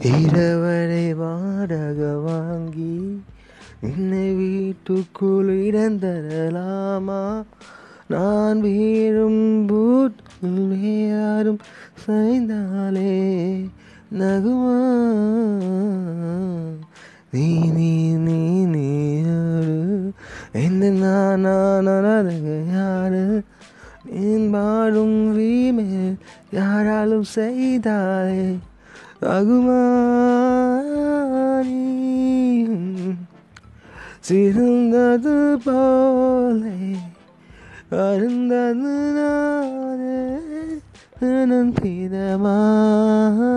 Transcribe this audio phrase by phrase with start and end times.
[0.00, 3.22] இரவரை வாடக வாங்கி
[3.80, 7.44] என்னை வீட்டுக்குள் இறந்தரலாமா?
[8.06, 11.58] நான் வீழும் பூட்டில் யாரும்
[12.06, 13.70] சாய்ந்தாலே
[14.18, 14.78] நகுமா?
[17.30, 20.12] நீ நீ நீ நீ யாரு?
[20.52, 23.42] என்ன நான் நான் யாரு?
[24.04, 26.16] நீ பாடும் வீமே
[26.50, 28.56] யாராலும் செய்தாலே
[29.20, 29.56] 아그마니
[34.20, 36.96] 지금 나도 벌레
[37.90, 40.38] 아름다운 아래
[41.18, 43.55] 흐는 비나만.